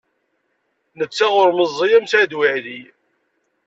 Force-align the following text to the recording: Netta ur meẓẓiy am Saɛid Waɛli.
Netta 0.97 1.27
ur 1.41 1.49
meẓẓiy 1.57 1.91
am 1.97 2.05
Saɛid 2.07 2.33
Waɛli. 2.37 2.81